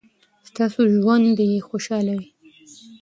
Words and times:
ستاسو 0.49 0.81
ژوند 0.95 1.25
دې 1.37 1.63
خوشحاله 1.67 2.13
وي. 2.19 2.29